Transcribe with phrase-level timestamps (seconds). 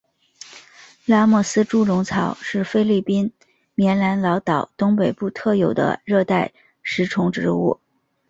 [1.05, 3.31] 拉莫斯猪笼草是菲律宾
[3.75, 7.79] 棉兰老岛东北部特有的热带食虫植物。